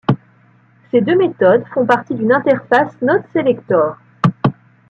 [0.89, 3.97] Ces deux méthodes font partie d'une interface NodeSelector.